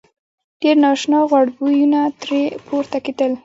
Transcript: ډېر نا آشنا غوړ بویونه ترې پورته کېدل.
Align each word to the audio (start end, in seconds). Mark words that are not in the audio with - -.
ډېر 0.61 0.75
نا 0.81 0.87
آشنا 0.95 1.19
غوړ 1.29 1.45
بویونه 1.57 1.99
ترې 2.21 2.41
پورته 2.67 2.97
کېدل. 3.05 3.31